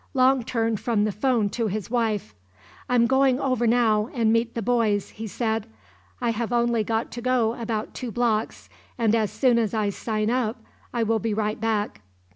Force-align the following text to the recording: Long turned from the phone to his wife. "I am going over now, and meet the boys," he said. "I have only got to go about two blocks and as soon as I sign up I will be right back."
Long 0.15 0.41
turned 0.43 0.79
from 0.79 1.03
the 1.03 1.11
phone 1.11 1.49
to 1.51 1.67
his 1.67 1.91
wife. 1.91 2.33
"I 2.89 2.95
am 2.95 3.05
going 3.05 3.39
over 3.39 3.67
now, 3.67 4.09
and 4.15 4.33
meet 4.33 4.55
the 4.55 4.63
boys," 4.63 5.09
he 5.11 5.27
said. 5.27 5.67
"I 6.19 6.31
have 6.31 6.51
only 6.51 6.83
got 6.83 7.11
to 7.11 7.21
go 7.21 7.53
about 7.53 7.93
two 7.93 8.11
blocks 8.11 8.67
and 8.97 9.13
as 9.13 9.29
soon 9.29 9.59
as 9.59 9.75
I 9.75 9.91
sign 9.91 10.31
up 10.31 10.59
I 10.91 11.03
will 11.03 11.19
be 11.19 11.35
right 11.35 11.61
back." 11.61 12.01